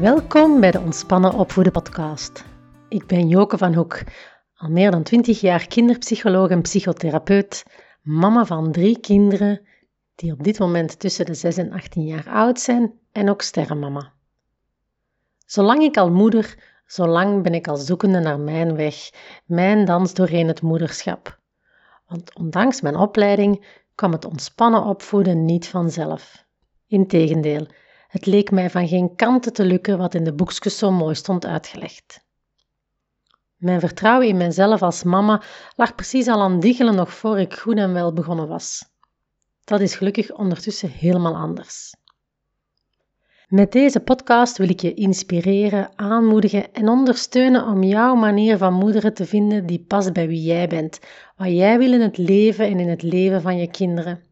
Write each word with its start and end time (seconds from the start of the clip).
Welkom 0.00 0.60
bij 0.60 0.70
de 0.70 0.80
Ontspannen 0.80 1.32
Opvoeden 1.32 1.72
podcast. 1.72 2.44
Ik 2.88 3.06
ben 3.06 3.28
Joke 3.28 3.58
van 3.58 3.74
Hoek, 3.74 4.02
al 4.54 4.68
meer 4.68 4.90
dan 4.90 5.02
20 5.02 5.40
jaar 5.40 5.66
kinderpsycholoog 5.66 6.48
en 6.48 6.62
psychotherapeut, 6.62 7.64
mama 8.02 8.44
van 8.44 8.72
drie 8.72 9.00
kinderen 9.00 9.60
die 10.14 10.32
op 10.32 10.42
dit 10.42 10.58
moment 10.58 10.98
tussen 10.98 11.26
de 11.26 11.34
6 11.34 11.56
en 11.56 11.72
18 11.72 12.04
jaar 12.04 12.28
oud 12.28 12.60
zijn 12.60 12.92
en 13.12 13.30
ook 13.30 13.42
sterrenmama. 13.42 14.12
Zolang 15.46 15.82
ik 15.82 15.96
al 15.96 16.10
moeder, 16.10 16.58
zolang 16.86 17.42
ben 17.42 17.54
ik 17.54 17.68
al 17.68 17.76
zoekende 17.76 18.20
naar 18.20 18.40
mijn 18.40 18.76
weg, 18.76 19.10
mijn 19.44 19.84
dans 19.84 20.14
doorheen 20.14 20.48
het 20.48 20.62
moederschap. 20.62 21.38
Want 22.06 22.34
ondanks 22.34 22.80
mijn 22.80 22.96
opleiding 22.96 23.66
kwam 23.94 24.12
het 24.12 24.24
ontspannen 24.24 24.82
opvoeden 24.82 25.44
niet 25.44 25.68
vanzelf. 25.68 26.44
Integendeel, 26.86 27.66
het 28.10 28.26
leek 28.26 28.50
mij 28.50 28.70
van 28.70 28.88
geen 28.88 29.14
kanten 29.14 29.52
te 29.52 29.64
lukken 29.64 29.98
wat 29.98 30.14
in 30.14 30.24
de 30.24 30.32
boekjes 30.32 30.78
zo 30.78 30.90
mooi 30.90 31.14
stond 31.14 31.46
uitgelegd. 31.46 32.24
Mijn 33.56 33.80
vertrouwen 33.80 34.28
in 34.28 34.36
mijzelf 34.36 34.82
als 34.82 35.02
mama 35.02 35.42
lag 35.76 35.94
precies 35.94 36.28
al 36.28 36.40
aan 36.40 36.60
diggelen 36.60 36.94
nog 36.94 37.14
voor 37.14 37.40
ik 37.40 37.54
goed 37.54 37.76
en 37.76 37.92
wel 37.92 38.12
begonnen 38.12 38.48
was. 38.48 38.84
Dat 39.64 39.80
is 39.80 39.94
gelukkig 39.94 40.32
ondertussen 40.32 40.90
helemaal 40.90 41.36
anders. 41.36 41.94
Met 43.48 43.72
deze 43.72 44.00
podcast 44.00 44.58
wil 44.58 44.68
ik 44.68 44.80
je 44.80 44.94
inspireren, 44.94 45.98
aanmoedigen 45.98 46.72
en 46.72 46.88
ondersteunen 46.88 47.66
om 47.66 47.82
jouw 47.82 48.14
manier 48.14 48.58
van 48.58 48.74
moederen 48.74 49.14
te 49.14 49.26
vinden 49.26 49.66
die 49.66 49.84
past 49.88 50.12
bij 50.12 50.28
wie 50.28 50.42
jij 50.42 50.68
bent, 50.68 51.00
wat 51.36 51.50
jij 51.50 51.78
wil 51.78 51.92
in 51.92 52.00
het 52.00 52.18
leven 52.18 52.66
en 52.66 52.80
in 52.80 52.88
het 52.88 53.02
leven 53.02 53.42
van 53.42 53.56
je 53.56 53.70
kinderen. 53.70 54.22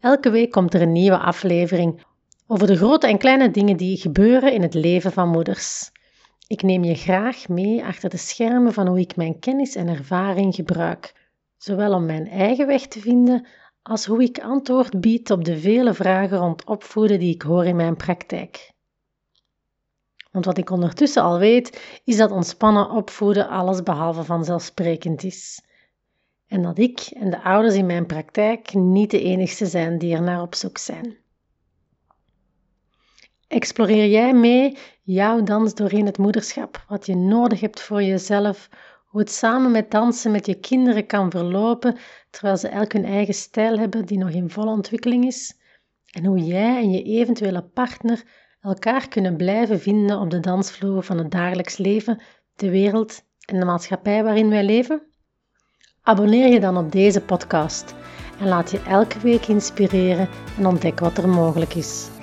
Elke 0.00 0.30
week 0.30 0.50
komt 0.50 0.74
er 0.74 0.82
een 0.82 0.92
nieuwe 0.92 1.18
aflevering 1.18 2.02
over 2.46 2.66
de 2.66 2.76
grote 2.76 3.06
en 3.06 3.18
kleine 3.18 3.50
dingen 3.50 3.76
die 3.76 3.96
gebeuren 3.96 4.52
in 4.52 4.62
het 4.62 4.74
leven 4.74 5.12
van 5.12 5.28
moeders. 5.28 5.90
Ik 6.46 6.62
neem 6.62 6.84
je 6.84 6.94
graag 6.94 7.48
mee 7.48 7.84
achter 7.84 8.10
de 8.10 8.16
schermen 8.16 8.72
van 8.72 8.86
hoe 8.86 9.00
ik 9.00 9.16
mijn 9.16 9.38
kennis 9.38 9.74
en 9.74 9.88
ervaring 9.88 10.54
gebruik, 10.54 11.28
zowel 11.56 11.94
om 11.94 12.06
mijn 12.06 12.28
eigen 12.28 12.66
weg 12.66 12.86
te 12.86 13.00
vinden 13.00 13.46
als 13.82 14.06
hoe 14.06 14.22
ik 14.22 14.40
antwoord 14.40 15.00
bied 15.00 15.30
op 15.30 15.44
de 15.44 15.58
vele 15.58 15.94
vragen 15.94 16.38
rond 16.38 16.64
opvoeden 16.64 17.18
die 17.18 17.34
ik 17.34 17.42
hoor 17.42 17.64
in 17.64 17.76
mijn 17.76 17.96
praktijk. 17.96 18.72
Want 20.30 20.44
wat 20.44 20.58
ik 20.58 20.70
ondertussen 20.70 21.22
al 21.22 21.38
weet, 21.38 22.00
is 22.04 22.16
dat 22.16 22.30
ontspannen 22.30 22.90
opvoeden 22.90 23.48
alles 23.48 23.82
behalve 23.82 24.24
vanzelfsprekend 24.24 25.22
is. 25.22 25.64
En 26.46 26.62
dat 26.62 26.78
ik 26.78 27.00
en 27.00 27.30
de 27.30 27.42
ouders 27.42 27.74
in 27.74 27.86
mijn 27.86 28.06
praktijk 28.06 28.74
niet 28.74 29.10
de 29.10 29.22
enigste 29.22 29.66
zijn 29.66 29.98
die 29.98 30.14
er 30.14 30.22
naar 30.22 30.42
op 30.42 30.54
zoek 30.54 30.78
zijn. 30.78 31.16
Exploreer 33.52 34.08
jij 34.08 34.34
mee 34.34 34.76
jouw 35.02 35.42
dans 35.42 35.74
doorheen 35.74 36.06
het 36.06 36.18
moederschap, 36.18 36.84
wat 36.88 37.06
je 37.06 37.16
nodig 37.16 37.60
hebt 37.60 37.80
voor 37.80 38.02
jezelf, 38.02 38.68
hoe 39.06 39.20
het 39.20 39.30
samen 39.30 39.70
met 39.70 39.90
dansen 39.90 40.30
met 40.30 40.46
je 40.46 40.54
kinderen 40.54 41.06
kan 41.06 41.30
verlopen, 41.30 41.96
terwijl 42.30 42.56
ze 42.56 42.68
elk 42.68 42.92
hun 42.92 43.04
eigen 43.04 43.34
stijl 43.34 43.78
hebben 43.78 44.06
die 44.06 44.18
nog 44.18 44.30
in 44.30 44.50
volle 44.50 44.70
ontwikkeling 44.70 45.24
is, 45.24 45.58
en 46.12 46.24
hoe 46.24 46.38
jij 46.38 46.76
en 46.76 46.90
je 46.90 47.02
eventuele 47.02 47.62
partner 47.62 48.22
elkaar 48.60 49.08
kunnen 49.08 49.36
blijven 49.36 49.80
vinden 49.80 50.20
op 50.20 50.30
de 50.30 50.40
dansvloer 50.40 51.02
van 51.02 51.18
het 51.18 51.30
dagelijks 51.30 51.76
leven, 51.76 52.22
de 52.56 52.70
wereld 52.70 53.22
en 53.44 53.58
de 53.58 53.64
maatschappij 53.64 54.24
waarin 54.24 54.48
wij 54.48 54.64
leven? 54.64 55.02
Abonneer 56.02 56.52
je 56.52 56.60
dan 56.60 56.76
op 56.76 56.92
deze 56.92 57.20
podcast 57.20 57.94
en 58.40 58.48
laat 58.48 58.70
je 58.70 58.82
elke 58.82 59.18
week 59.18 59.46
inspireren 59.46 60.28
en 60.58 60.66
ontdek 60.66 61.00
wat 61.00 61.18
er 61.18 61.28
mogelijk 61.28 61.74
is. 61.74 62.20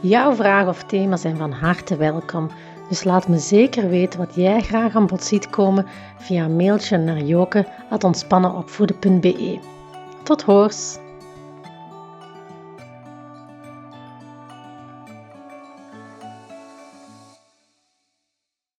Jouw 0.00 0.34
vragen 0.34 0.68
of 0.68 0.84
thema's 0.84 1.20
zijn 1.20 1.36
van 1.36 1.52
harte 1.52 1.96
welkom, 1.96 2.50
dus 2.88 3.04
laat 3.04 3.28
me 3.28 3.38
zeker 3.38 3.88
weten 3.88 4.18
wat 4.18 4.34
jij 4.34 4.60
graag 4.60 4.94
aan 4.94 5.06
bod 5.06 5.24
ziet 5.24 5.50
komen 5.50 5.86
via 6.18 6.44
een 6.44 6.56
mailtje 6.56 6.98
naar 6.98 7.20
joke.ontspannenopvoeden.be. 7.20 9.58
Tot 10.22 10.42
hoors! 10.42 10.98